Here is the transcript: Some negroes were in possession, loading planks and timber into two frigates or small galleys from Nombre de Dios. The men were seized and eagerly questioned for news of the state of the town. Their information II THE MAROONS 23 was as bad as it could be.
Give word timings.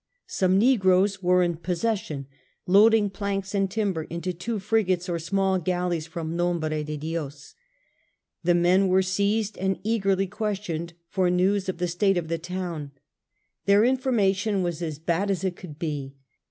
Some 0.25 0.57
negroes 0.57 1.21
were 1.21 1.43
in 1.43 1.57
possession, 1.57 2.25
loading 2.65 3.11
planks 3.11 3.53
and 3.53 3.69
timber 3.69 4.05
into 4.05 4.33
two 4.33 4.57
frigates 4.57 5.07
or 5.07 5.19
small 5.19 5.59
galleys 5.59 6.07
from 6.07 6.35
Nombre 6.35 6.83
de 6.83 6.97
Dios. 6.97 7.53
The 8.43 8.55
men 8.55 8.87
were 8.87 9.03
seized 9.03 9.59
and 9.59 9.77
eagerly 9.83 10.25
questioned 10.25 10.93
for 11.07 11.29
news 11.29 11.69
of 11.69 11.77
the 11.77 11.87
state 11.87 12.17
of 12.17 12.29
the 12.29 12.39
town. 12.39 12.93
Their 13.65 13.85
information 13.85 14.53
II 14.55 14.63
THE 14.63 14.63
MAROONS 14.63 14.79
23 14.79 14.87
was 14.87 14.95
as 14.95 14.97
bad 15.03 15.29
as 15.29 15.43
it 15.43 15.55
could 15.55 15.77
be. 15.77 16.15